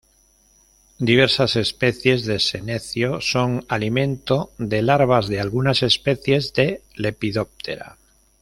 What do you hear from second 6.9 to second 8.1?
Lepidoptera.